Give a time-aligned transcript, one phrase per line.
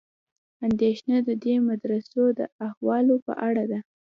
[0.67, 3.79] اندېښنه د دې مدرسو د احوالو په اړه ده.